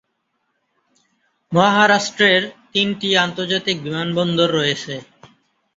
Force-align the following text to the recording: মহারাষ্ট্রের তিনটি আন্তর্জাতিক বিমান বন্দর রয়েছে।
মহারাষ্ট্রের 1.51 2.41
তিনটি 2.73 3.09
আন্তর্জাতিক 3.17 3.77
বিমান 3.83 4.07
বন্দর 4.17 4.47
রয়েছে। 4.51 4.93